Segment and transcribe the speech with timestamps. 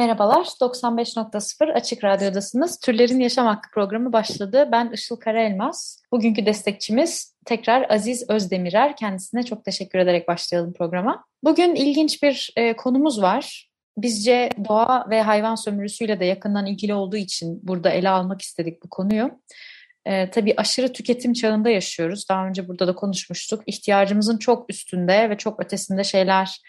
[0.00, 2.78] Merhabalar, 95.0 Açık Radyo'dasınız.
[2.78, 4.68] Türlerin Yaşam Hakkı programı başladı.
[4.72, 6.02] Ben Işıl Karaelmaz.
[6.12, 8.96] Bugünkü destekçimiz tekrar Aziz Özdemirer.
[8.96, 11.24] Kendisine çok teşekkür ederek başlayalım programa.
[11.44, 13.70] Bugün ilginç bir e, konumuz var.
[13.96, 18.88] Bizce doğa ve hayvan sömürüsüyle de yakından ilgili olduğu için burada ele almak istedik bu
[18.88, 19.30] konuyu.
[20.06, 22.28] E, tabii aşırı tüketim çağında yaşıyoruz.
[22.28, 23.62] Daha önce burada da konuşmuştuk.
[23.66, 26.60] İhtiyacımızın çok üstünde ve çok ötesinde şeyler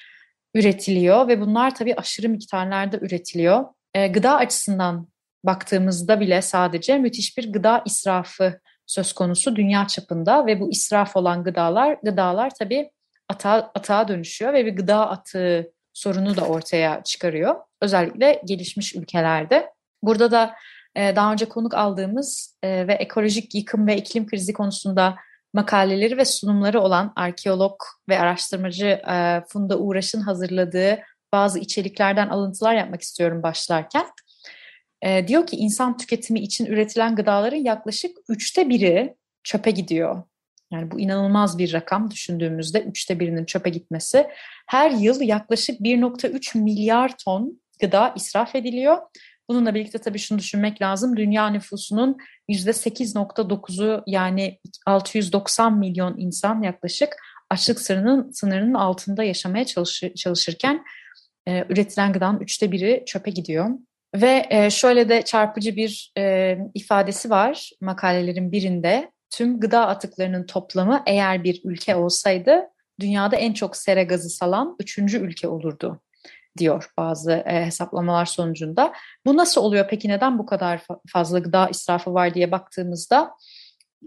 [0.55, 3.65] üretiliyor ve bunlar tabii aşırı miktarlarda üretiliyor.
[3.93, 5.07] E, gıda açısından
[5.43, 11.43] baktığımızda bile sadece müthiş bir gıda israfı söz konusu dünya çapında ve bu israf olan
[11.43, 12.91] gıdalar gıdalar tabii
[13.29, 17.55] atağa, atağa dönüşüyor ve bir gıda atığı sorunu da ortaya çıkarıyor.
[17.81, 19.69] Özellikle gelişmiş ülkelerde.
[20.03, 20.55] Burada da
[20.95, 25.15] e, daha önce konuk aldığımız e, ve ekolojik yıkım ve iklim krizi konusunda
[25.53, 30.99] makaleleri ve sunumları olan arkeolog ve araştırmacı e, Funda Uğraş'ın hazırladığı
[31.33, 34.05] bazı içeriklerden alıntılar yapmak istiyorum başlarken.
[35.01, 40.23] E, diyor ki insan tüketimi için üretilen gıdaların yaklaşık üçte biri çöpe gidiyor.
[40.71, 44.27] Yani bu inanılmaz bir rakam düşündüğümüzde üçte birinin çöpe gitmesi.
[44.67, 48.97] Her yıl yaklaşık 1.3 milyar ton gıda israf ediliyor.
[49.51, 51.17] Bununla birlikte tabii şunu düşünmek lazım.
[51.17, 52.17] Dünya nüfusunun
[52.49, 57.15] %8.9'u yani 690 milyon insan yaklaşık
[57.49, 60.83] açlık sınırının, sınırının altında yaşamaya çalışır, çalışırken
[61.47, 63.69] e, üretilen gıdanın üçte biri çöpe gidiyor.
[64.15, 69.11] Ve e, şöyle de çarpıcı bir e, ifadesi var makalelerin birinde.
[69.29, 72.61] Tüm gıda atıklarının toplamı eğer bir ülke olsaydı
[72.99, 76.01] dünyada en çok sera gazı salan üçüncü ülke olurdu
[76.57, 78.93] diyor bazı e, hesaplamalar sonucunda.
[79.25, 83.31] Bu nasıl oluyor peki neden bu kadar fazla gıda israfı var diye baktığımızda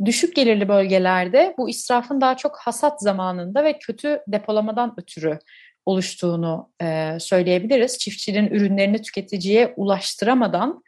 [0.05, 5.39] düşük gelirli bölgelerde bu israfın daha çok hasat zamanında ve kötü depolamadan ötürü
[5.87, 7.99] oluştuğunu e, söyleyebiliriz.
[7.99, 10.83] Çiftçinin ürünlerini tüketiciye ulaştıramadan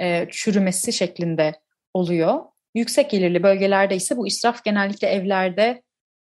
[0.00, 1.52] e, çürümesi şeklinde
[1.94, 2.42] oluyor.
[2.74, 5.82] Yüksek gelirli bölgelerde ise bu israf genellikle evlerde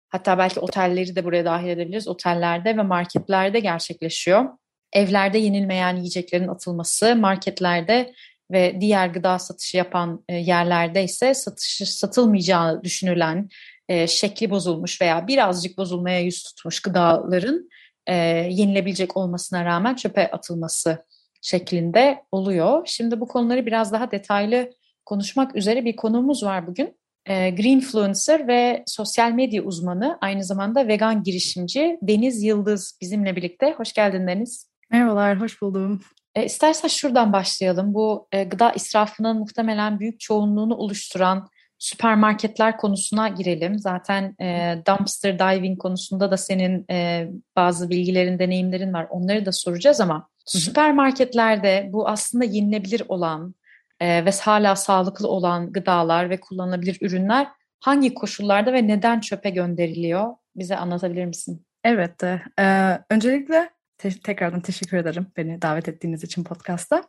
[0.09, 2.09] hatta belki otelleri de buraya dahil edebiliriz.
[2.09, 4.45] Otellerde ve marketlerde gerçekleşiyor.
[4.93, 8.13] Evlerde yenilmeyen yiyeceklerin atılması, marketlerde
[8.51, 13.49] ve diğer gıda satışı yapan e, yerlerde ise satışı satılmayacağı düşünülen
[13.89, 17.71] e, şekli bozulmuş veya birazcık bozulmaya yüz tutmuş gıdaların
[18.07, 18.15] e,
[18.51, 21.07] yenilebilecek olmasına rağmen çöpe atılması
[21.43, 22.83] şeklinde oluyor.
[22.87, 24.71] Şimdi bu konuları biraz daha detaylı
[25.05, 27.01] konuşmak üzere bir konuğumuz var bugün.
[27.29, 33.73] Greenfluencer ve sosyal medya uzmanı, aynı zamanda vegan girişimci Deniz Yıldız bizimle birlikte.
[33.73, 34.70] Hoş geldin Deniz.
[34.91, 36.01] Merhabalar, hoş buldum.
[36.35, 37.95] E, istersen şuradan başlayalım.
[37.95, 43.79] Bu e, gıda israfının muhtemelen büyük çoğunluğunu oluşturan süpermarketler konusuna girelim.
[43.79, 49.07] Zaten e, dumpster diving konusunda da senin e, bazı bilgilerin, deneyimlerin var.
[49.11, 50.59] Onları da soracağız ama Hı-hı.
[50.63, 53.55] süpermarketlerde bu aslında yenilebilir olan
[54.01, 57.49] e, ve hala sağlıklı olan gıdalar ve kullanılabilir ürünler
[57.81, 60.35] hangi koşullarda ve neden çöpe gönderiliyor?
[60.57, 61.67] Bize anlatabilir misin?
[61.85, 62.25] Evet.
[62.59, 67.05] E, öncelikle Te- tekrardan teşekkür ederim beni davet ettiğiniz için podcast'a.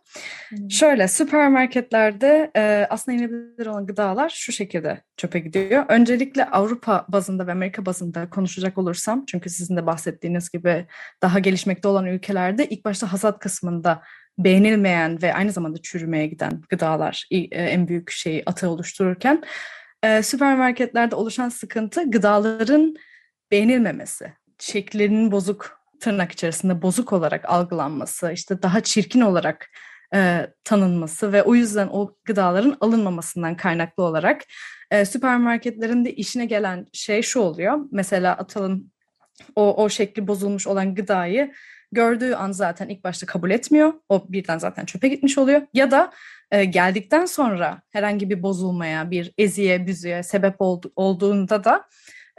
[0.50, 0.72] Hmm.
[0.72, 5.86] Şöyle süpermarketlerde e, aslında yenilebilir olan gıdalar şu şekilde çöpe gidiyor.
[5.90, 10.86] Öncelikle Avrupa bazında ve Amerika bazında konuşacak olursam çünkü sizin de bahsettiğiniz gibi
[11.22, 14.02] daha gelişmekte olan ülkelerde ilk başta hasat kısmında
[14.38, 19.44] beğenilmeyen ve aynı zamanda çürümeye giden gıdalar e, en büyük şeyi atığı oluştururken
[20.04, 22.96] e, süpermarketlerde oluşan sıkıntı gıdaların
[23.52, 29.68] beğenilmemesi, şekillerinin bozuk tırnak içerisinde bozuk olarak algılanması, işte daha çirkin olarak
[30.16, 34.42] e, tanınması ve o yüzden o gıdaların alınmamasından kaynaklı olarak
[34.92, 37.80] e, süpermarketlerinde işine gelen şey şu oluyor.
[37.92, 38.92] Mesela atalım
[39.56, 41.52] o, o şekli bozulmuş olan gıdayı
[41.92, 43.94] gördüğü an zaten ilk başta kabul etmiyor.
[44.10, 45.62] O birden zaten çöpe gitmiş oluyor.
[45.74, 46.12] Ya da
[46.52, 51.86] e, geldikten sonra herhangi bir bozulmaya, bir eziye, büzüye sebep oldu, olduğunda da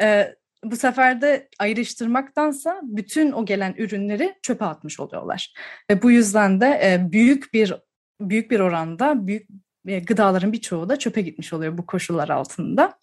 [0.03, 5.55] e, bu sefer de ayrıştırmaktansa bütün o gelen ürünleri çöpe atmış oluyorlar.
[5.91, 7.75] Ve bu yüzden de e, büyük bir
[8.21, 9.49] büyük bir oranda büyük
[9.87, 12.99] e, gıdaların birçoğu da çöpe gitmiş oluyor bu koşullar altında.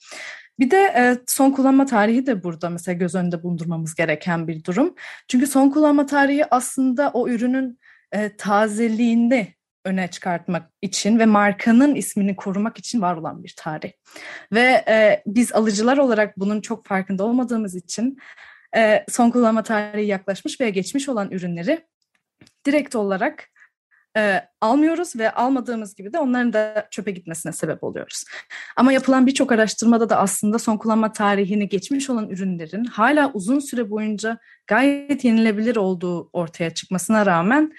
[0.60, 4.96] Bir de e, son kullanma tarihi de burada mesela göz önünde bulundurmamız gereken bir durum.
[5.28, 7.80] Çünkü son kullanma tarihi aslında o ürünün
[8.38, 13.92] tazeliğini öne çıkartmak için ve markanın ismini korumak için var olan bir tarih.
[14.52, 18.18] Ve e, biz alıcılar olarak bunun çok farkında olmadığımız için
[18.76, 21.86] e, son kullanma tarihi yaklaşmış veya geçmiş olan ürünleri
[22.66, 23.50] direkt olarak
[24.18, 28.24] e, almıyoruz ve almadığımız gibi de onların da çöpe gitmesine sebep oluyoruz.
[28.76, 33.90] Ama yapılan birçok araştırmada da aslında son kullanma tarihini geçmiş olan ürünlerin hala uzun süre
[33.90, 34.38] boyunca
[34.68, 37.74] gayet yenilebilir olduğu ortaya çıkmasına rağmen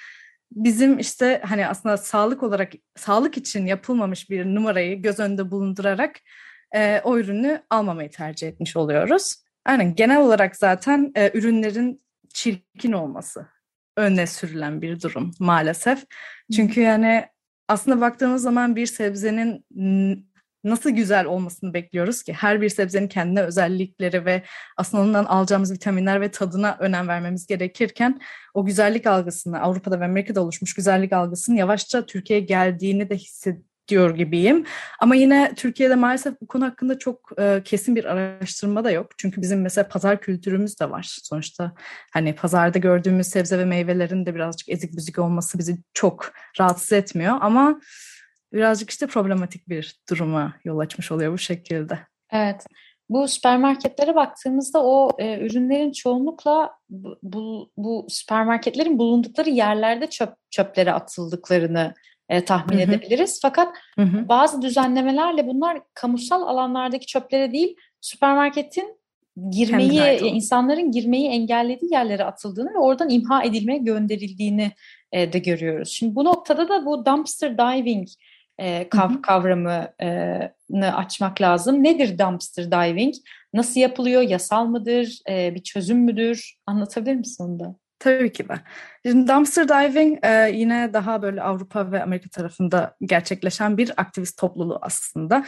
[0.52, 6.20] bizim işte hani aslında sağlık olarak sağlık için yapılmamış bir numarayı göz önünde bulundurarak
[6.74, 9.34] e, o ürünü almamayı tercih etmiş oluyoruz.
[9.64, 12.02] Aynen genel olarak zaten e, ürünlerin
[12.34, 13.46] çirkin olması
[13.96, 16.04] öne sürülen bir durum maalesef.
[16.56, 17.26] Çünkü yani
[17.68, 19.66] aslında baktığımız zaman bir sebzenin
[20.64, 22.32] nasıl güzel olmasını bekliyoruz ki?
[22.32, 24.42] Her bir sebzenin kendine özellikleri ve
[24.76, 28.20] aslında ondan alacağımız vitaminler ve tadına önem vermemiz gerekirken
[28.54, 34.14] o güzellik algısını, Avrupa'da ve Amerika'da oluşmuş güzellik algısının yavaşça Türkiye'ye geldiğini de hissediyoruz diyor
[34.14, 34.64] gibiyim.
[35.00, 39.10] Ama yine Türkiye'de maalesef bu konu hakkında çok e, kesin bir araştırma da yok.
[39.18, 41.18] Çünkü bizim mesela pazar kültürümüz de var.
[41.22, 41.72] Sonuçta
[42.12, 47.36] hani pazarda gördüğümüz sebze ve meyvelerin de birazcık ezik büzik olması bizi çok rahatsız etmiyor.
[47.40, 47.80] Ama
[48.52, 51.98] birazcık işte problematik bir duruma yol açmış oluyor bu şekilde.
[52.32, 52.66] Evet.
[53.08, 60.92] Bu süpermarketlere baktığımızda o e, ürünlerin çoğunlukla bu, bu, bu süpermarketlerin bulundukları yerlerde çöp çöplere
[60.92, 61.94] atıldıklarını
[62.28, 62.82] e, tahmin hı hı.
[62.82, 63.38] edebiliriz.
[63.42, 64.28] Fakat hı hı.
[64.28, 69.00] bazı düzenlemelerle bunlar kamusal alanlardaki çöplere değil süpermarketin
[69.50, 74.72] girmeyi insanların girmeyi engellediği yerlere atıldığını ve oradan imha edilmeye gönderildiğini
[75.12, 75.88] e, de görüyoruz.
[75.88, 78.08] Şimdi bu noktada da bu dumpster diving
[78.60, 81.84] e, kav, kavramını açmak lazım.
[81.84, 83.14] Nedir dumpster diving?
[83.54, 84.22] Nasıl yapılıyor?
[84.22, 85.18] Yasal mıdır?
[85.28, 86.54] E, bir çözüm müdür?
[86.66, 87.74] Anlatabilir misin onu da?
[87.98, 88.54] Tabii ki de.
[89.06, 94.78] Şimdi dumpster diving e, yine daha böyle Avrupa ve Amerika tarafında gerçekleşen bir aktivist topluluğu
[94.82, 95.44] aslında.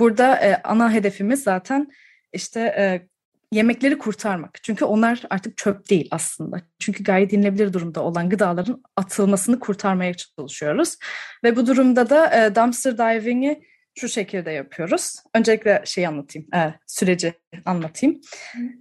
[0.00, 1.88] Burada e, ana hedefimiz zaten
[2.32, 3.08] işte e,
[3.52, 4.58] yemekleri kurtarmak.
[4.62, 6.60] Çünkü onlar artık çöp değil aslında.
[6.78, 10.96] Çünkü gayet yenilebilir durumda olan gıdaların atılmasını kurtarmaya çalışıyoruz.
[11.44, 13.62] Ve bu durumda da e, dumpster diving'i
[13.94, 15.14] şu şekilde yapıyoruz.
[15.34, 17.32] Öncelikle şeyi anlatayım, e, süreci
[17.64, 18.20] anlatayım.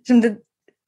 [0.08, 0.42] Şimdi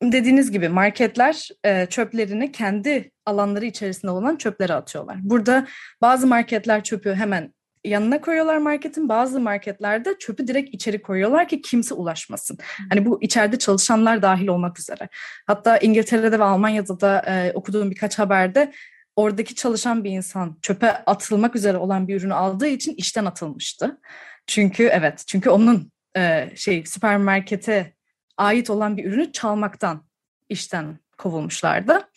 [0.03, 5.17] dediğiniz gibi marketler e, çöplerini kendi alanları içerisinde olan çöplere atıyorlar.
[5.21, 5.67] Burada
[6.01, 7.53] bazı marketler çöpü hemen
[7.85, 9.09] yanına koyuyorlar marketin.
[9.09, 12.57] Bazı marketlerde çöpü direkt içeri koyuyorlar ki kimse ulaşmasın.
[12.89, 15.09] Hani bu içeride çalışanlar dahil olmak üzere.
[15.47, 18.73] Hatta İngiltere'de ve Almanya'da da e, okuduğum birkaç haberde
[19.15, 24.01] oradaki çalışan bir insan çöpe atılmak üzere olan bir ürünü aldığı için işten atılmıştı.
[24.47, 27.93] Çünkü evet çünkü onun e, şey süpermarkete
[28.37, 30.05] ait olan bir ürünü çalmaktan
[30.49, 32.09] işten kovulmuşlardı.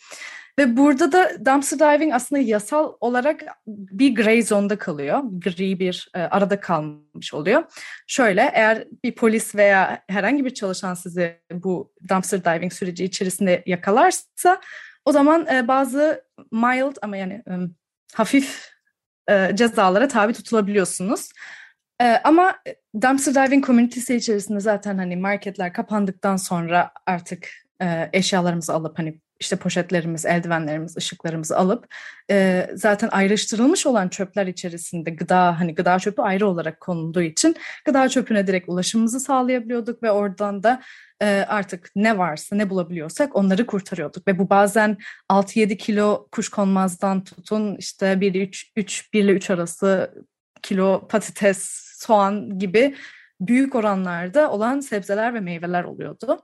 [0.59, 5.19] Ve burada da dumpster diving aslında yasal olarak bir gray zone'da kalıyor.
[5.23, 7.63] Gri bir e, arada kalmış oluyor.
[8.07, 14.61] Şöyle eğer bir polis veya herhangi bir çalışan sizi bu dumpster diving süreci içerisinde yakalarsa
[15.05, 17.53] o zaman e, bazı mild ama yani e,
[18.13, 18.71] hafif
[19.29, 21.29] e, cezalara tabi tutulabiliyorsunuz.
[22.01, 22.55] E, ama
[23.01, 27.49] dumpster diving komünitesi içerisinde zaten hani marketler kapandıktan sonra artık
[27.81, 31.93] e, eşyalarımızı alıp hani işte poşetlerimiz, eldivenlerimiz, ışıklarımızı alıp
[32.29, 38.09] e, zaten ayrıştırılmış olan çöpler içerisinde gıda hani gıda çöpü ayrı olarak konulduğu için gıda
[38.09, 40.81] çöpüne direkt ulaşımımızı sağlayabiliyorduk ve oradan da
[41.21, 44.97] e, artık ne varsa ne bulabiliyorsak onları kurtarıyorduk ve bu bazen
[45.29, 50.13] 6-7 kilo kuşkonmazdan tutun işte 1 3 3 1 ile 3 arası
[50.61, 52.95] kilo patates, soğan gibi
[53.41, 56.39] büyük oranlarda olan sebzeler ve meyveler oluyordu.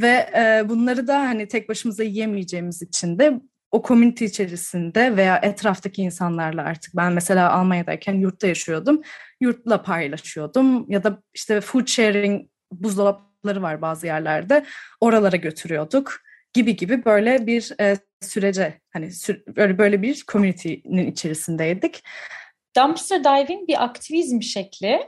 [0.00, 6.02] Ve e, bunları da hani tek başımıza yiyemeyeceğimiz için de o komünite içerisinde veya etraftaki
[6.02, 9.02] insanlarla artık ben mesela Almanya'dayken yurtta yaşıyordum.
[9.40, 14.64] Yurtla paylaşıyordum ya da işte food sharing buzdolapları var bazı yerlerde.
[15.00, 16.20] Oralara götürüyorduk
[16.52, 22.02] gibi gibi böyle bir e, sürece hani sü- böyle böyle bir community'nin içerisindeydik.
[22.76, 25.00] Dumpster diving bir aktivizm şekli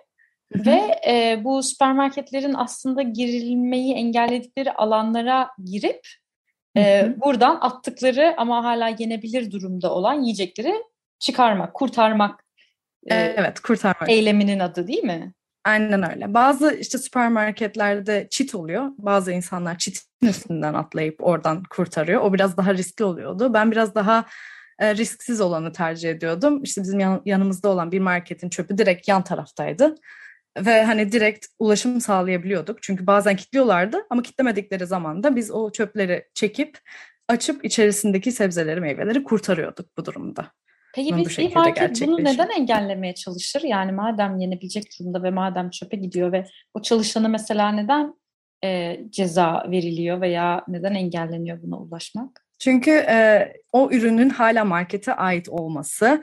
[0.54, 6.00] ve e, bu süpermarketlerin aslında girilmeyi engelledikleri alanlara girip
[6.76, 10.74] e, buradan attıkları ama hala yenebilir durumda olan yiyecekleri
[11.18, 12.44] çıkarmak, kurtarmak.
[13.06, 14.10] E, evet, kurtarmak.
[14.10, 15.32] Eyleminin adı değil mi?
[15.64, 16.34] Aynen öyle.
[16.34, 18.90] Bazı işte süpermarketlerde çit oluyor.
[18.98, 22.22] Bazı insanlar çitin üstünden atlayıp oradan kurtarıyor.
[22.22, 23.54] O biraz daha riskli oluyordu.
[23.54, 24.24] Ben biraz daha
[24.78, 26.62] e, risksiz olanı tercih ediyordum.
[26.62, 29.94] İşte bizim yan, yanımızda olan bir marketin çöpü direkt yan taraftaydı
[30.58, 32.82] ve hani direkt ulaşım sağlayabiliyorduk.
[32.82, 36.78] Çünkü bazen kilitliyorlardı ama kitlemedikleri zaman da biz o çöpleri çekip
[37.28, 40.52] açıp içerisindeki sebzeleri, meyveleri kurtarıyorduk bu durumda.
[40.94, 43.62] Peki biz bir market bunu neden engellemeye çalışır?
[43.62, 48.14] Yani madem yenebilecek durumda ve madem çöpe gidiyor ve o çalışanı mesela neden
[48.64, 52.46] e, ceza veriliyor veya neden engelleniyor buna ulaşmak?
[52.58, 56.23] Çünkü e, o ürünün hala markete ait olması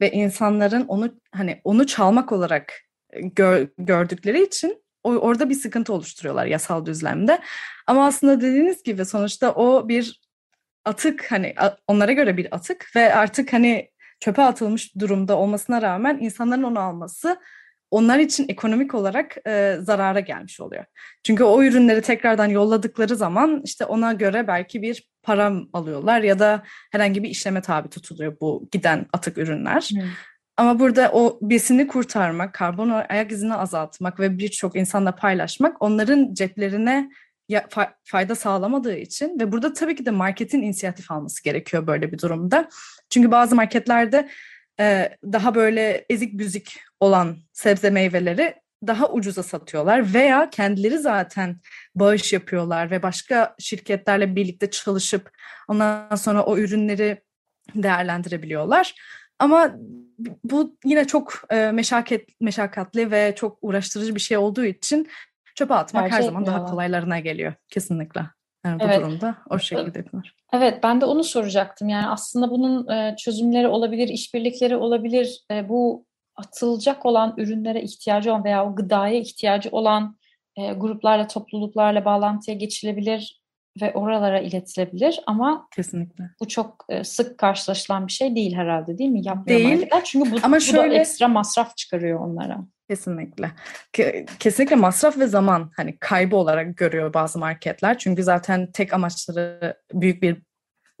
[0.00, 2.83] ve insanların onu hani onu çalmak olarak
[3.20, 7.38] gör, gördükleri için orada bir sıkıntı oluşturuyorlar yasal düzlemde.
[7.86, 10.20] Ama aslında dediğiniz gibi sonuçta o bir
[10.84, 11.54] atık hani
[11.88, 13.90] onlara göre bir atık ve artık hani
[14.20, 17.40] çöpe atılmış durumda olmasına rağmen insanların onu alması
[17.90, 20.84] onlar için ekonomik olarak e, zarara gelmiş oluyor.
[21.22, 26.62] Çünkü o ürünleri tekrardan yolladıkları zaman işte ona göre belki bir para alıyorlar ya da
[26.92, 29.90] herhangi bir işleme tabi tutuluyor bu giden atık ürünler.
[29.92, 30.02] Hmm.
[30.56, 37.10] Ama burada o besini kurtarmak, karbon ayak izini azaltmak ve birçok insanla paylaşmak onların ceplerine
[38.04, 42.68] fayda sağlamadığı için ve burada tabii ki de marketin inisiyatif alması gerekiyor böyle bir durumda.
[43.10, 44.28] Çünkü bazı marketlerde
[44.80, 48.54] e, daha böyle ezik büzik olan sebze meyveleri
[48.86, 51.60] daha ucuza satıyorlar veya kendileri zaten
[51.94, 55.30] bağış yapıyorlar ve başka şirketlerle birlikte çalışıp
[55.68, 57.22] ondan sonra o ürünleri
[57.74, 58.94] değerlendirebiliyorlar.
[59.44, 59.74] Ama
[60.44, 65.08] bu yine çok e, meşakkat, meşakkatli ve çok uğraştırıcı bir şey olduğu için
[65.54, 68.20] çöpe atmak Tercih her zaman daha kolaylarına geliyor kesinlikle.
[68.64, 69.00] Yani bu evet.
[69.00, 70.36] durumda o şekilde yapılır.
[70.52, 71.88] Evet ben de onu soracaktım.
[71.88, 75.44] Yani aslında bunun e, çözümleri olabilir, işbirlikleri olabilir.
[75.50, 80.16] E, bu atılacak olan ürünlere ihtiyacı olan veya o gıdaya ihtiyacı olan
[80.56, 83.43] e, gruplarla, topluluklarla bağlantıya geçilebilir
[83.82, 89.10] ve oralara iletilebilir ama kesinlikle bu çok e, sık karşılaşılan bir şey değil herhalde değil
[89.10, 89.26] mi?
[89.26, 89.70] Yapmıyor değil.
[89.70, 90.04] Marketler.
[90.04, 92.58] Çünkü bu, ama bu şöyle, da ekstra masraf çıkarıyor onlara.
[92.90, 93.50] Kesinlikle.
[94.38, 97.98] Kesinlikle masraf ve zaman hani kaybı olarak görüyor bazı marketler.
[97.98, 100.42] Çünkü zaten tek amaçları büyük bir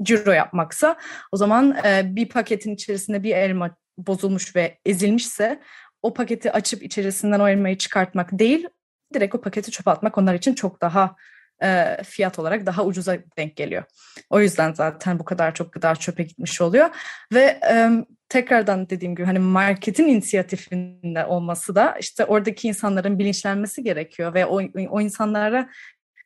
[0.02, 0.96] ciro yapmaksa
[1.32, 5.60] o zaman e, bir paketin içerisinde bir elma bozulmuş ve ezilmişse
[6.02, 8.68] o paketi açıp içerisinden o elmayı çıkartmak değil
[9.14, 11.16] direkt o paketi çöpe atmak onlar için çok daha
[11.62, 13.84] e, fiyat olarak daha ucuza denk geliyor.
[14.30, 16.90] O yüzden zaten bu kadar çok gıda çöpe gitmiş oluyor
[17.32, 17.90] ve e,
[18.28, 24.62] tekrardan dediğim gibi hani marketin inisiyatifinde olması da işte oradaki insanların bilinçlenmesi gerekiyor ve o,
[24.90, 25.68] o insanlara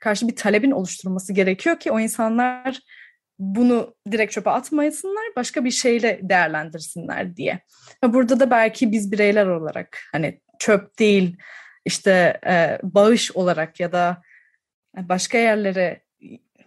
[0.00, 2.80] karşı bir talebin oluşturulması gerekiyor ki o insanlar
[3.38, 7.60] bunu direkt çöpe atmayasınlar, başka bir şeyle değerlendirsinler diye.
[8.04, 11.36] Burada da belki biz bireyler olarak hani çöp değil
[11.84, 14.22] işte e, bağış olarak ya da
[14.96, 16.02] başka yerlere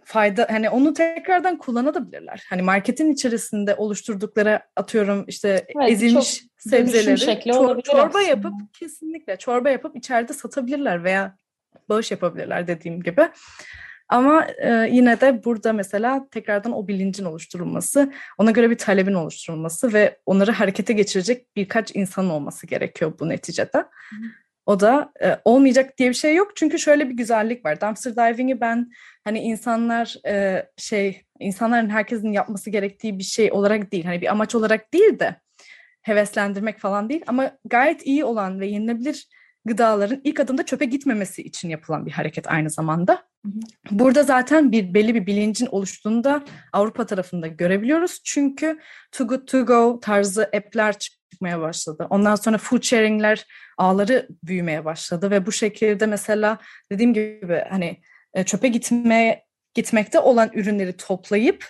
[0.04, 2.44] fayda hani onu tekrardan kullanabilirler.
[2.50, 8.22] Hani marketin içerisinde oluşturdukları atıyorum işte evet, ezilmiş sebzeleri çor- çorba aslında.
[8.22, 11.38] yapıp kesinlikle çorba yapıp içeride satabilirler veya
[11.90, 13.30] bağış yapabilirler dediğim gibi.
[14.10, 19.94] Ama e, yine de burada mesela tekrardan o bilincin oluşturulması, ona göre bir talebin oluşturulması
[19.94, 23.86] ve onları harekete geçirecek birkaç insan olması gerekiyor bu neticede.
[24.66, 26.56] O da e, olmayacak diye bir şey yok.
[26.56, 27.82] Çünkü şöyle bir güzellik var.
[27.82, 28.90] Dumpster diving'i ben
[29.24, 34.06] hani insanlar e, şey insanların herkesin yapması gerektiği bir şey olarak değil.
[34.06, 35.36] Hani bir amaç olarak değil de
[36.02, 39.28] heveslendirmek falan değil ama gayet iyi olan ve yenilebilir
[39.66, 43.24] gıdaların ilk adımda çöpe gitmemesi için yapılan bir hareket aynı zamanda.
[43.92, 48.22] Burada zaten bir belli bir bilincin oluştuğunda Avrupa tarafında görebiliyoruz.
[48.24, 48.80] Çünkü
[49.12, 50.98] Too Good To Go tarzı app'ler
[51.32, 52.08] çıkmaya başladı.
[52.10, 53.46] Ondan sonra food sharing'ler
[53.78, 56.58] ağları büyümeye başladı ve bu şekilde mesela
[56.92, 58.02] dediğim gibi hani
[58.34, 61.66] e, çöpe gitmeye gitmekte olan ürünleri toplayıp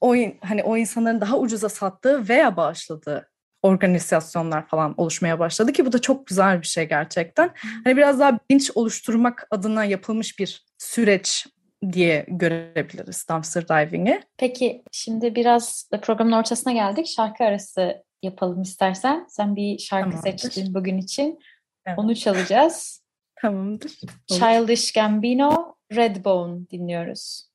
[0.00, 3.30] o hani o insanların daha ucuza sattığı veya bağışladığı
[3.62, 7.50] organizasyonlar falan oluşmaya başladı ki bu da çok güzel bir şey gerçekten.
[7.84, 11.46] Hani biraz daha bilinç oluşturmak adına yapılmış bir süreç
[11.92, 14.22] diye görebiliriz dumpster diving'i.
[14.36, 17.06] Peki şimdi biraz da programın ortasına geldik.
[17.06, 19.26] Şarkı arası yapalım istersen.
[19.28, 20.38] Sen bir şarkı Tamamdır.
[20.38, 21.38] seçtin bugün için.
[21.86, 21.98] Evet.
[21.98, 23.04] Onu çalacağız.
[23.40, 24.00] Tamamdır.
[24.26, 27.48] Childish Gambino, Redbone dinliyoruz.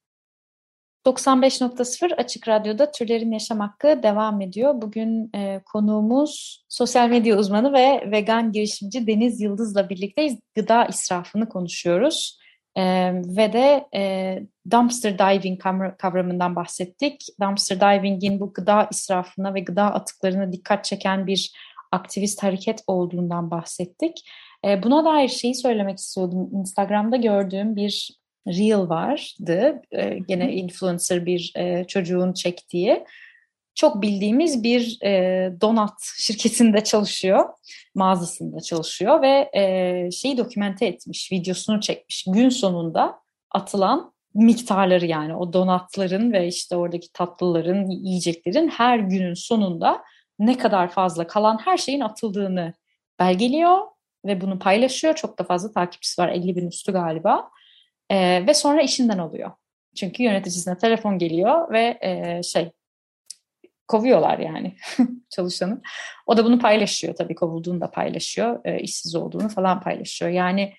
[1.05, 4.82] 95.0 Açık Radyo'da Türlerin Yaşam Hakkı devam ediyor.
[4.82, 10.39] Bugün e, konuğumuz sosyal medya uzmanı ve vegan girişimci Deniz Yıldız'la birlikteyiz.
[10.55, 12.39] Gıda israfını konuşuyoruz.
[12.77, 15.61] E, ve de e, dumpster diving
[15.97, 17.25] kavramından bahsettik.
[17.41, 21.53] Dumpster diving'in bu gıda israfına ve gıda atıklarına dikkat çeken bir
[21.91, 24.29] aktivist hareket olduğundan bahsettik.
[24.65, 26.49] E, buna dair şeyi söylemek istiyordum.
[26.53, 29.81] Instagram'da gördüğüm bir reel vardı.
[29.91, 33.03] E, gene influencer bir e, çocuğun çektiği.
[33.75, 37.49] Çok bildiğimiz bir e, donat şirketinde çalışıyor,
[37.95, 42.25] mağazasında çalışıyor ve e, şeyi dokümente etmiş, videosunu çekmiş.
[42.27, 43.19] Gün sonunda
[43.51, 50.03] atılan miktarları yani o donatların ve işte oradaki tatlıların, yiyeceklerin her günün sonunda
[50.39, 52.73] ne kadar fazla kalan her şeyin atıldığını
[53.19, 53.77] belgeliyor
[54.25, 55.15] ve bunu paylaşıyor.
[55.15, 57.49] Çok da fazla takipçisi var 50 bin üstü galiba.
[58.09, 59.51] E, ve sonra işinden oluyor.
[59.95, 62.71] Çünkü yöneticisine telefon geliyor ve e, şey
[63.87, 64.75] kovuyorlar yani
[65.29, 65.81] çalışanı.
[66.25, 70.31] O da bunu paylaşıyor tabii kovulduğunu da paylaşıyor, e, işsiz olduğunu falan paylaşıyor.
[70.31, 70.73] Yani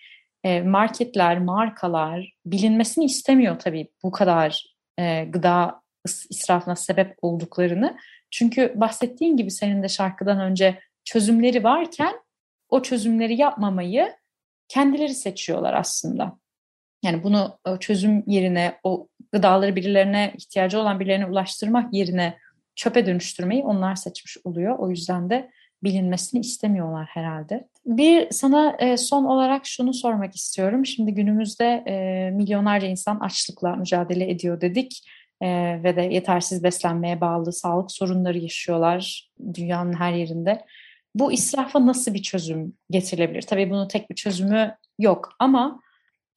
[0.44, 5.82] e, marketler, markalar bilinmesini istemiyor tabii bu kadar e, gıda
[6.30, 7.96] israfına sebep olduklarını.
[8.30, 12.14] Çünkü bahsettiğin gibi senin de şarkıdan önce çözümleri varken
[12.68, 14.12] o çözümleri yapmamayı
[14.68, 16.38] kendileri seçiyorlar aslında.
[17.04, 22.38] Yani bunu çözüm yerine o gıdaları birilerine ihtiyacı olan birilerine ulaştırmak yerine
[22.76, 24.78] çöpe dönüştürmeyi onlar seçmiş oluyor.
[24.78, 25.50] O yüzden de
[25.84, 27.68] bilinmesini istemiyorlar herhalde.
[27.86, 30.86] Bir sana e, son olarak şunu sormak istiyorum.
[30.86, 35.08] Şimdi günümüzde e, milyonlarca insan açlıkla mücadele ediyor dedik
[35.40, 35.48] e,
[35.82, 40.64] ve de yetersiz beslenmeye bağlı sağlık sorunları yaşıyorlar dünyanın her yerinde.
[41.14, 43.42] Bu israfa nasıl bir çözüm getirilebilir?
[43.42, 45.80] Tabii bunun tek bir çözümü yok ama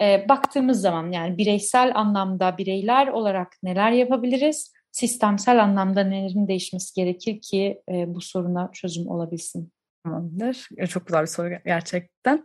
[0.02, 4.74] e, baktığımız zaman yani bireysel anlamda bireyler olarak neler yapabiliriz?
[4.98, 9.72] Sistemsel anlamda nelerin değişmesi gerekir ki e, bu soruna çözüm olabilsin?
[10.04, 10.68] Tamamdır.
[10.90, 12.44] Çok güzel bir soru gerçekten.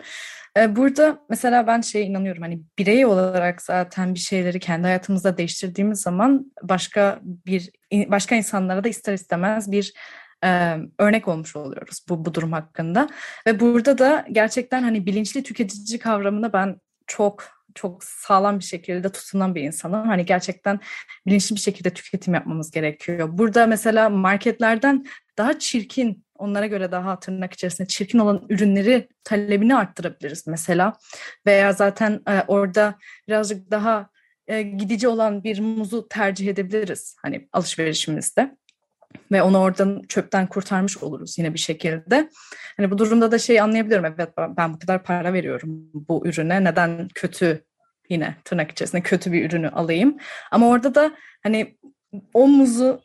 [0.58, 6.00] E, burada mesela ben şeye inanıyorum hani birey olarak zaten bir şeyleri kendi hayatımızda değiştirdiğimiz
[6.00, 9.92] zaman başka bir başka insanlara da ister istemez bir
[10.44, 13.08] e, örnek olmuş oluyoruz bu, bu durum hakkında.
[13.46, 19.54] Ve burada da gerçekten hani bilinçli tüketici kavramını ben çok çok sağlam bir şekilde tutunan
[19.54, 20.08] bir insanım.
[20.08, 20.80] Hani gerçekten
[21.26, 23.28] bilinçli bir şekilde tüketim yapmamız gerekiyor.
[23.32, 25.06] Burada mesela marketlerden
[25.38, 30.92] daha çirkin, onlara göre daha tırnak içerisinde çirkin olan ürünleri talebini arttırabiliriz mesela.
[31.46, 32.98] Veya zaten e, orada
[33.28, 34.10] birazcık daha
[34.46, 38.56] e, gidici olan bir muzu tercih edebiliriz hani alışverişimizde
[39.32, 42.30] ve onu oradan çöpten kurtarmış oluruz yine bir şekilde.
[42.76, 44.14] Hani bu durumda da şey anlayabiliyorum.
[44.18, 46.64] Evet ben bu kadar para veriyorum bu ürüne.
[46.64, 47.64] Neden kötü
[48.08, 50.16] yine tırnak içerisinde kötü bir ürünü alayım?
[50.50, 51.78] Ama orada da hani
[52.34, 53.00] o muzu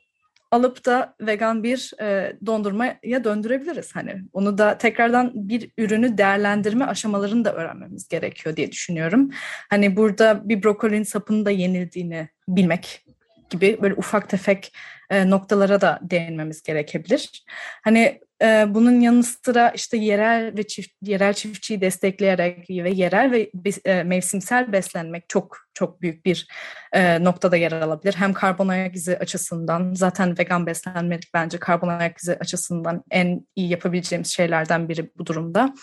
[0.52, 3.96] alıp da vegan bir e, dondurmaya döndürebiliriz.
[3.96, 9.30] Hani onu da tekrardan bir ürünü değerlendirme aşamalarını da öğrenmemiz gerekiyor diye düşünüyorum.
[9.70, 13.06] Hani burada bir brokolinin sapının da yenildiğini bilmek
[13.50, 14.74] gibi böyle ufak tefek
[15.10, 17.46] e, noktalara da değinmemiz gerekebilir.
[17.84, 23.52] Hani e, bunun yanı sıra işte yerel ve çift yerel çiftçiyi destekleyerek ve yerel ve
[23.86, 26.48] e, mevsimsel beslenmek çok çok büyük bir
[26.94, 28.14] e, noktada yer alabilir.
[28.14, 33.70] Hem karbon ayak izi açısından zaten vegan beslenmek bence karbon ayak izi açısından en iyi
[33.70, 35.74] yapabileceğimiz şeylerden biri bu durumda.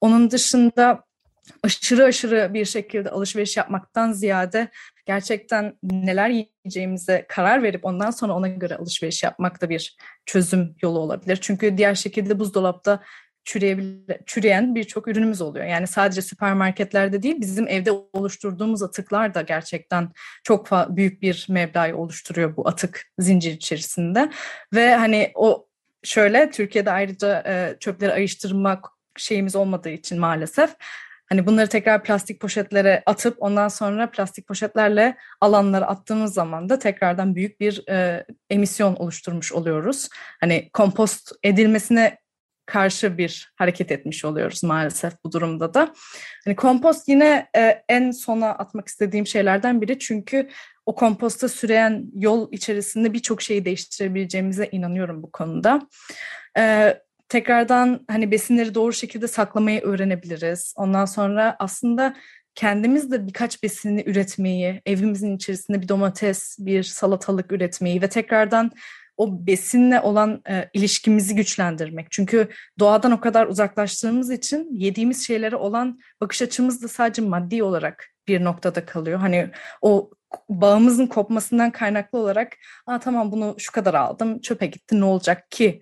[0.00, 1.04] Onun dışında
[1.62, 4.68] aşırı aşırı bir şekilde alışveriş yapmaktan ziyade
[5.06, 10.98] gerçekten neler yiyeceğimize karar verip ondan sonra ona göre alışveriş yapmak da bir çözüm yolu
[10.98, 11.38] olabilir.
[11.40, 13.02] Çünkü diğer şekilde buzdolapta
[14.26, 15.66] çüreyen birçok ürünümüz oluyor.
[15.66, 20.12] Yani sadece süpermarketlerde değil bizim evde oluşturduğumuz atıklar da gerçekten
[20.44, 24.30] çok büyük bir meblağı oluşturuyor bu atık zincir içerisinde.
[24.74, 25.66] Ve hani o
[26.02, 28.84] şöyle Türkiye'de ayrıca çöpleri ayrıştırmak
[29.16, 30.70] şeyimiz olmadığı için maalesef
[31.32, 37.34] Hani bunları tekrar plastik poşetlere atıp ondan sonra plastik poşetlerle alanlara attığımız zaman da tekrardan
[37.34, 40.08] büyük bir e, emisyon oluşturmuş oluyoruz.
[40.40, 42.18] Hani kompost edilmesine
[42.66, 45.94] karşı bir hareket etmiş oluyoruz maalesef bu durumda da.
[46.44, 50.48] Hani kompost yine e, en sona atmak istediğim şeylerden biri çünkü
[50.86, 55.80] o komposta süreyen yol içerisinde birçok şeyi değiştirebileceğimize inanıyorum bu konuda.
[56.58, 56.94] E,
[57.30, 60.74] tekrardan hani besinleri doğru şekilde saklamayı öğrenebiliriz.
[60.76, 62.16] Ondan sonra aslında
[62.54, 68.70] kendimiz de birkaç besini üretmeyi, evimizin içerisinde bir domates, bir salatalık üretmeyi ve tekrardan
[69.16, 72.10] o besinle olan e, ilişkimizi güçlendirmek.
[72.10, 78.06] Çünkü doğadan o kadar uzaklaştığımız için yediğimiz şeylere olan bakış açımız da sadece maddi olarak
[78.28, 79.18] bir noktada kalıyor.
[79.18, 79.50] Hani
[79.82, 80.10] o
[80.48, 82.52] bağımızın kopmasından kaynaklı olarak
[82.86, 85.80] Aa, tamam bunu şu kadar aldım çöpe gitti ne olacak ki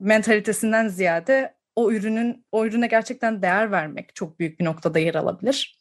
[0.00, 5.80] mentalitesinden ziyade o ürünün o ürüne gerçekten değer vermek çok büyük bir noktada yer alabilir.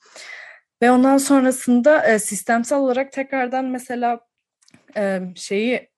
[0.81, 4.19] Ve ondan sonrasında e, sistemsel olarak tekrardan mesela
[4.97, 5.89] e, şeyi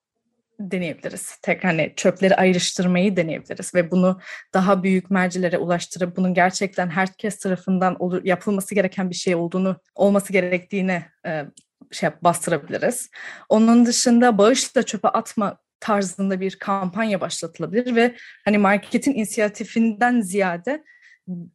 [0.60, 1.38] deneyebiliriz.
[1.42, 4.20] Tek hani çöpleri ayrıştırmayı deneyebiliriz ve bunu
[4.54, 10.34] daha büyük mercilere ulaştırıp bunun gerçekten herkes tarafından olur, yapılması gereken bir şey olduğunu olması
[10.34, 11.46] gerektiğini e,
[11.92, 13.10] şey bastırabiliriz.
[13.50, 18.16] Onun dışında bağışla çöpe atma tarzında bir kampanya başlatılabilir ve
[18.46, 20.84] hani marketin inisiyatifinden ziyade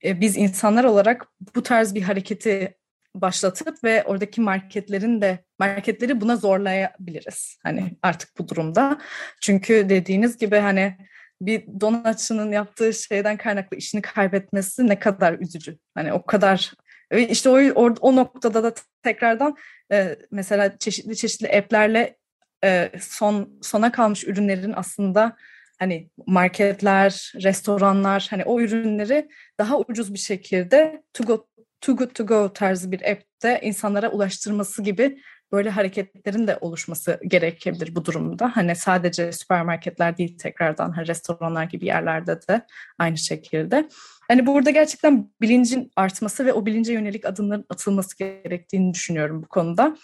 [0.05, 2.77] e, biz insanlar olarak bu tarz bir hareketi
[3.15, 7.59] başlatıp ve oradaki marketlerin de marketleri buna zorlayabiliriz.
[7.63, 8.99] Hani artık bu durumda.
[9.41, 10.97] Çünkü dediğiniz gibi hani
[11.41, 15.79] bir donatçının yaptığı şeyden kaynaklı işini kaybetmesi ne kadar üzücü.
[15.95, 16.73] Hani o kadar
[17.13, 19.57] işte o, o, o noktada da tekrardan
[19.93, 22.17] e, mesela çeşitli çeşitli app'lerle
[22.65, 25.37] e, son sona kalmış ürünlerin aslında
[25.79, 31.47] hani marketler, restoranlar hani o ürünleri daha ucuz bir şekilde to go
[31.81, 37.95] Too Good To Go tarzı bir app'te insanlara ulaştırması gibi böyle hareketlerin de oluşması gerekebilir
[37.95, 38.57] bu durumda.
[38.57, 42.67] Hani sadece süpermarketler değil tekrardan hani restoranlar gibi yerlerde de
[42.99, 43.89] aynı şekilde.
[44.29, 49.97] Hani burada gerçekten bilincin artması ve o bilince yönelik adımların atılması gerektiğini düşünüyorum bu konuda.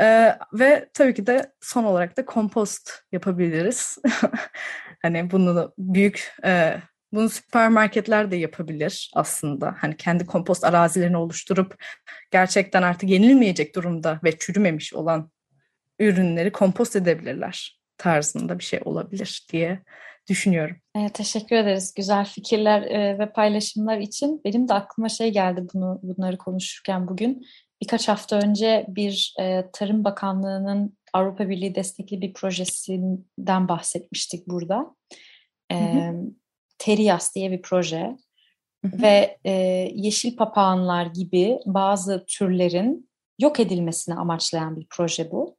[0.00, 3.98] Ee, ve tabii ki de son olarak da kompost yapabiliriz.
[5.02, 6.76] hani bunu büyük e,
[7.12, 9.74] bunu süpermarketler de yapabilir aslında.
[9.78, 11.82] Hani kendi kompost arazilerini oluşturup
[12.30, 15.30] gerçekten artık yenilmeyecek durumda ve çürümemiş olan
[15.98, 19.82] ürünleri kompost edebilirler tarzında bir şey olabilir diye
[20.28, 20.76] düşünüyorum.
[20.96, 24.40] E, teşekkür ederiz güzel fikirler e, ve paylaşımlar için.
[24.44, 27.46] Benim de aklıma şey geldi bunu bunları konuşurken bugün.
[27.82, 34.94] Birkaç hafta önce bir e, Tarım Bakanlığı'nın Avrupa Birliği destekli bir projesinden bahsetmiştik burada.
[35.70, 36.14] E, hı hı.
[36.78, 38.16] Terias diye bir proje
[38.84, 39.02] hı hı.
[39.02, 39.52] ve e,
[39.94, 45.56] yeşil papağanlar gibi bazı türlerin yok edilmesini amaçlayan bir proje bu.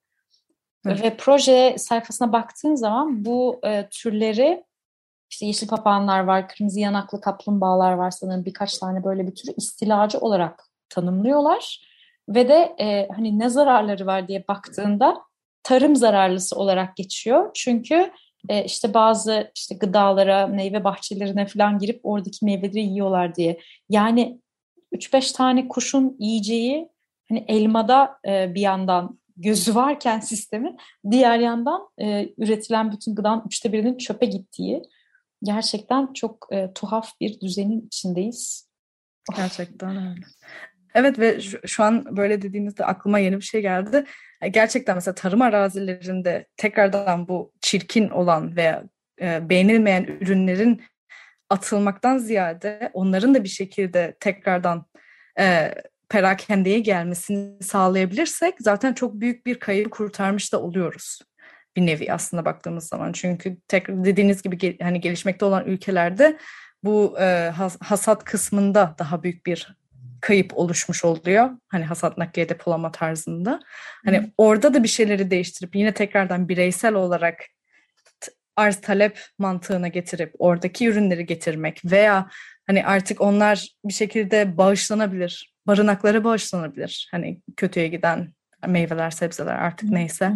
[0.86, 1.04] Evet.
[1.04, 4.64] Ve proje sayfasına baktığın zaman bu e, türleri
[5.30, 10.20] işte yeşil papağanlar var, kırmızı yanaklı kaplumbağalar var sanırım birkaç tane böyle bir tür istilacı
[10.20, 11.95] olarak tanımlıyorlar.
[12.30, 15.22] Ve de e, hani ne zararları var diye baktığında
[15.64, 17.52] tarım zararlısı olarak geçiyor.
[17.54, 18.12] Çünkü
[18.50, 23.60] e, işte bazı işte gıdalara, meyve bahçelerine falan girip oradaki meyveleri yiyorlar diye.
[23.90, 24.40] Yani
[24.94, 26.90] 3-5 tane kuşun yiyeceği
[27.30, 30.78] hani elmada e, bir yandan gözü varken sistemin
[31.12, 34.84] diğer yandan e, üretilen bütün gıdanın üçte birinin çöpe gittiği
[35.44, 38.70] gerçekten çok e, tuhaf bir düzenin içindeyiz.
[39.36, 40.22] Gerçekten öyle.
[40.96, 44.06] Evet ve şu, şu an böyle dediğinizde aklıma yeni bir şey geldi.
[44.42, 48.84] E, gerçekten mesela tarım arazilerinde tekrardan bu çirkin olan veya
[49.22, 50.84] e, beğenilmeyen ürünlerin
[51.50, 54.86] atılmaktan ziyade onların da bir şekilde tekrardan
[55.40, 55.76] e,
[56.10, 61.20] perakendeye gelmesini sağlayabilirsek zaten çok büyük bir kayıp kurtarmış da oluyoruz
[61.76, 63.12] bir nevi aslında baktığımız zaman.
[63.12, 66.38] Çünkü tek dediğiniz gibi hani gelişmekte olan ülkelerde
[66.84, 69.76] bu e, hasat kısmında daha büyük bir
[70.26, 71.50] kayıp oluşmuş oluyor.
[71.68, 73.60] Hani hasat nakliye depolama tarzında.
[74.06, 74.30] Hani hmm.
[74.38, 77.46] orada da bir şeyleri değiştirip yine tekrardan bireysel olarak
[78.56, 82.30] arz talep mantığına getirip oradaki ürünleri getirmek veya
[82.68, 85.54] hani artık onlar bir şekilde bağışlanabilir.
[85.68, 87.08] Barınaklara bağışlanabilir.
[87.12, 88.34] Hani kötüye giden
[88.68, 90.32] meyveler, sebzeler artık neyse.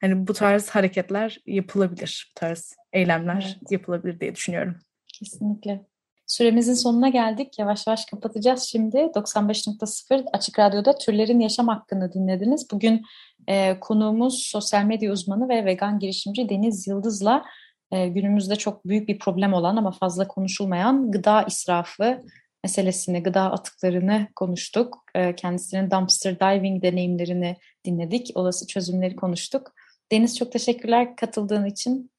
[0.00, 2.32] Hani bu tarz hareketler yapılabilir.
[2.36, 3.72] Bu tarz eylemler evet.
[3.72, 4.78] yapılabilir diye düşünüyorum.
[5.06, 5.93] Kesinlikle.
[6.26, 7.58] Süremizin sonuna geldik.
[7.58, 8.96] Yavaş yavaş kapatacağız şimdi.
[8.96, 12.66] 95.0 Açık Radyo'da Türlerin Yaşam Hakkını dinlediniz.
[12.72, 13.02] Bugün
[13.48, 17.44] e, konuğumuz sosyal medya uzmanı ve vegan girişimci Deniz Yıldız'la
[17.92, 22.22] e, günümüzde çok büyük bir problem olan ama fazla konuşulmayan gıda israfı
[22.64, 25.04] meselesini, gıda atıklarını konuştuk.
[25.14, 28.30] E, kendisinin dumpster diving deneyimlerini dinledik.
[28.34, 29.72] Olası çözümleri konuştuk.
[30.12, 32.10] Deniz çok teşekkürler katıldığın için.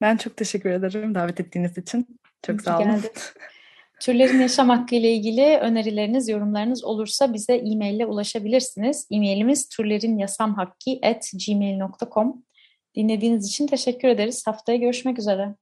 [0.00, 2.20] Ben çok teşekkür ederim davet ettiğiniz için.
[2.46, 3.02] Çok sağ olun.
[4.00, 9.06] Türlerin yaşam hakkı ile ilgili önerileriniz, yorumlarınız olursa bize e-mail ile ulaşabilirsiniz.
[9.10, 12.44] E-mailimiz turlerinyasamhakki.gmail.com
[12.96, 14.46] Dinlediğiniz için teşekkür ederiz.
[14.46, 15.54] Haftaya görüşmek üzere.